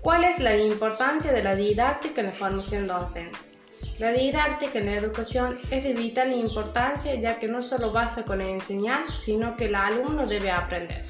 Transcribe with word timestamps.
¿Cuál 0.00 0.22
es 0.22 0.38
la 0.38 0.56
importancia 0.56 1.32
de 1.32 1.42
la 1.42 1.56
didáctica 1.56 2.20
en 2.20 2.28
la 2.28 2.32
formación 2.32 2.86
docente? 2.86 3.36
La 3.98 4.12
didáctica 4.12 4.78
en 4.78 4.86
la 4.86 4.94
educación 4.94 5.58
es 5.72 5.82
de 5.82 5.92
vital 5.92 6.32
importancia 6.32 7.16
ya 7.16 7.40
que 7.40 7.48
no 7.48 7.62
solo 7.62 7.92
basta 7.92 8.24
con 8.24 8.40
enseñar, 8.40 9.10
sino 9.10 9.56
que 9.56 9.66
el 9.66 9.74
alumno 9.74 10.24
debe 10.26 10.52
aprender. 10.52 11.02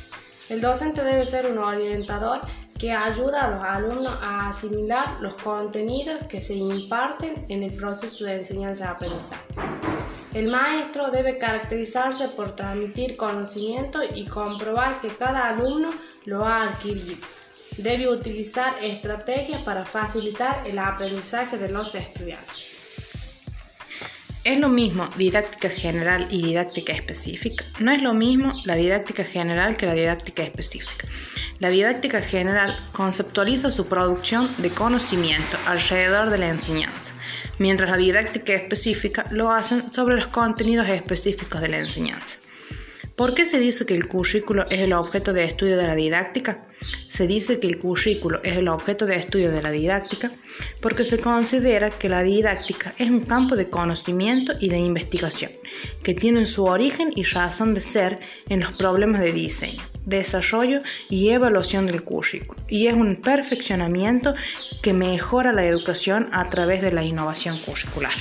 El 0.48 0.62
docente 0.62 1.05
debe 1.05 1.27
ser 1.27 1.46
un 1.53 1.59
orientador 1.59 2.41
que 2.79 2.93
ayuda 2.93 3.45
a 3.45 3.51
los 3.51 3.62
alumnos 3.62 4.19
a 4.23 4.48
asimilar 4.48 5.20
los 5.20 5.34
contenidos 5.34 6.27
que 6.27 6.41
se 6.41 6.55
imparten 6.55 7.45
en 7.48 7.64
el 7.64 7.75
proceso 7.75 8.25
de 8.25 8.36
enseñanza-aprendizaje. 8.36 9.43
El 10.32 10.50
maestro 10.50 11.11
debe 11.11 11.36
caracterizarse 11.36 12.29
por 12.29 12.57
transmitir 12.57 13.18
conocimiento 13.18 14.00
y 14.02 14.27
comprobar 14.27 15.02
que 15.02 15.09
cada 15.09 15.48
alumno 15.48 15.91
lo 16.25 16.46
ha 16.46 16.63
adquirido. 16.63 17.17
Debe 17.77 18.08
utilizar 18.08 18.75
estrategias 18.82 19.63
para 19.63 19.85
facilitar 19.85 20.63
el 20.67 20.79
aprendizaje 20.79 21.58
de 21.58 21.68
los 21.68 21.94
estudiantes. 21.94 22.79
¿Es 24.44 24.58
lo 24.58 24.71
mismo 24.71 25.07
didáctica 25.18 25.68
general 25.68 26.27
y 26.31 26.43
didáctica 26.43 26.94
específica? 26.94 27.67
No 27.81 27.93
es 27.93 28.00
lo 28.00 28.14
mismo 28.14 28.53
la 28.64 28.77
didáctica 28.77 29.22
general 29.22 29.77
que 29.77 29.85
la 29.85 29.93
didáctica 29.93 30.43
específica. 30.43 31.07
La 31.58 31.71
didáctica 31.71 32.22
general 32.22 32.75
conceptualiza 32.92 33.70
su 33.70 33.86
producción 33.89 34.48
de 34.58 34.70
conocimiento 34.70 35.58
alrededor 35.66 36.30
de 36.30 36.39
la 36.39 36.48
enseñanza, 36.48 37.12
mientras 37.58 37.91
la 37.91 37.97
didáctica 37.97 38.55
específica 38.55 39.27
lo 39.30 39.50
hacen 39.50 39.92
sobre 39.92 40.16
los 40.16 40.28
contenidos 40.28 40.89
específicos 40.89 41.61
de 41.61 41.69
la 41.69 41.78
enseñanza. 41.80 42.39
¿Por 43.19 43.34
qué 43.34 43.47
se 43.47 43.58
dice 43.58 43.84
que 43.84 43.97
el 43.97 44.06
currículo 44.06 44.64
es 44.70 44.78
el 44.78 44.92
objeto 44.92 45.33
de 45.33 45.42
estudio 45.42 45.77
de 45.77 45.89
la 45.89 45.97
didáctica? 45.97 46.62
Se 47.08 47.27
dice 47.27 47.58
que 47.58 47.67
el 47.67 47.80
currículo 47.80 48.41
es 48.44 48.56
el 48.56 48.69
objeto 48.69 49.06
de 49.06 49.16
estudio 49.16 49.50
de 49.50 49.61
la 49.61 49.72
didáctica 49.72 50.30
porque 50.80 51.05
se 51.05 51.19
considera 51.19 51.91
que 51.91 52.08
la 52.08 52.22
didáctica 52.22 52.94
es 52.96 53.11
un 53.11 53.22
campo 53.22 53.56
de 53.56 53.70
conocimiento 53.70 54.52
y 54.61 54.69
de 54.69 54.78
investigación 54.78 55.50
que 56.05 56.14
tiene 56.14 56.46
su 56.46 56.62
origen 56.66 57.11
y 57.16 57.24
razón 57.24 57.74
de 57.74 57.80
ser 57.80 58.20
en 58.48 58.61
los 58.61 58.70
problemas 58.78 59.20
de 59.20 59.33
diseño, 59.33 59.83
desarrollo 60.06 60.78
y 61.11 61.30
evaluación 61.30 61.86
del 61.86 62.05
currículo 62.05 62.62
y 62.69 62.86
es 62.86 62.94
un 62.94 63.16
perfeccionamiento 63.16 64.36
que 64.80 64.92
mejora 64.92 65.52
la 65.52 65.66
educación 65.66 66.28
a 66.30 66.48
través 66.50 66.83
de 66.83 66.92
la 66.92 67.02
innovación 67.02 67.58
curricular. 67.58 68.12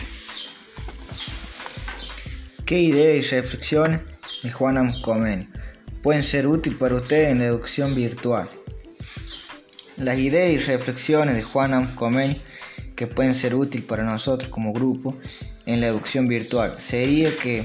¿Qué 2.68 2.82
ideas 2.82 3.26
y 3.26 3.36
reflexiones 3.36 4.02
de 4.44 4.52
Juana 4.52 4.92
Comeni 5.02 5.48
pueden 6.04 6.22
ser 6.22 6.48
útiles 6.48 6.78
para 6.78 6.96
ustedes 6.96 7.30
en 7.32 7.40
la 7.40 7.46
educación 7.46 7.96
virtual. 7.96 8.46
Las 9.96 10.18
ideas 10.18 10.52
y 10.52 10.58
reflexiones 10.58 11.36
de 11.36 11.44
Juana 11.44 11.90
Comeni 11.96 12.42
que 12.94 13.08
pueden 13.08 13.36
ser 13.36 13.56
útiles 13.56 13.88
para 13.88 14.04
nosotros 14.04 14.50
como 14.50 14.74
grupo 14.74 15.16
en 15.66 15.80
la 15.80 15.88
educación 15.88 16.28
virtual 16.28 16.76
sería 16.78 17.38
que 17.38 17.64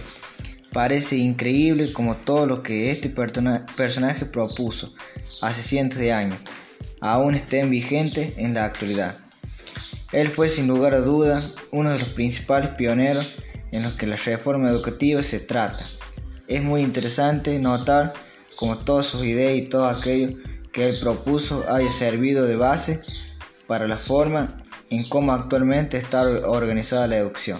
parece 0.72 1.16
increíble 1.16 1.92
como 1.92 2.14
todo 2.14 2.46
lo 2.46 2.62
que 2.62 2.92
este 2.92 3.08
personaje 3.10 4.24
propuso 4.24 4.94
hace 5.40 5.64
cientos 5.64 5.98
de 5.98 6.12
años 6.12 6.38
aún 7.00 7.34
estén 7.34 7.70
vigentes 7.70 8.34
en 8.36 8.54
la 8.54 8.66
actualidad. 8.66 9.16
Él 10.12 10.28
fue 10.28 10.48
sin 10.48 10.68
lugar 10.68 10.94
a 10.94 11.00
duda 11.00 11.52
uno 11.72 11.90
de 11.90 11.98
los 11.98 12.10
principales 12.10 12.70
pioneros 12.76 13.32
en 13.72 13.82
los 13.82 13.94
que 13.94 14.06
la 14.06 14.16
reforma 14.16 14.68
educativa 14.68 15.22
se 15.22 15.40
trata. 15.40 15.84
Es 16.46 16.62
muy 16.62 16.82
interesante 16.82 17.58
notar 17.58 18.12
cómo 18.56 18.78
todas 18.78 19.06
sus 19.06 19.24
ideas 19.24 19.56
y 19.56 19.68
todo 19.68 19.86
aquello 19.86 20.36
que 20.72 20.88
él 20.88 20.96
propuso 21.00 21.64
haya 21.68 21.90
servido 21.90 22.44
de 22.46 22.56
base 22.56 23.00
para 23.66 23.88
la 23.88 23.96
forma 23.96 24.62
en 24.90 25.08
cómo 25.08 25.32
actualmente 25.32 25.96
está 25.96 26.22
organizada 26.22 27.06
la 27.06 27.16
educación. 27.16 27.58